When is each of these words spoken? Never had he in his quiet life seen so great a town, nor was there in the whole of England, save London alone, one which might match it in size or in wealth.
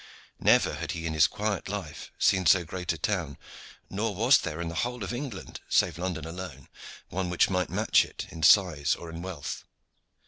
Never 0.39 0.73
had 0.77 0.93
he 0.93 1.05
in 1.05 1.13
his 1.13 1.27
quiet 1.27 1.69
life 1.69 2.11
seen 2.17 2.47
so 2.47 2.65
great 2.65 2.91
a 2.91 2.97
town, 2.97 3.37
nor 3.87 4.15
was 4.15 4.39
there 4.39 4.59
in 4.59 4.67
the 4.67 4.73
whole 4.81 5.03
of 5.03 5.13
England, 5.13 5.59
save 5.69 5.99
London 5.99 6.25
alone, 6.25 6.69
one 7.09 7.29
which 7.29 7.51
might 7.51 7.69
match 7.69 8.03
it 8.03 8.25
in 8.31 8.41
size 8.41 8.95
or 8.95 9.11
in 9.11 9.21
wealth. 9.21 9.63